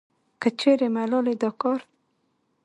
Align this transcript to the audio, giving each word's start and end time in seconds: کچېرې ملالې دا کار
کچېرې 0.41 0.87
ملالې 0.95 1.35
دا 1.41 1.49
کار 1.61 1.79